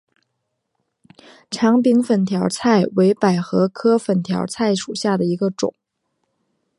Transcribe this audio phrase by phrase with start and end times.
[1.51, 5.75] 长柄粉条儿菜为百合科粉条儿菜属下的一个种。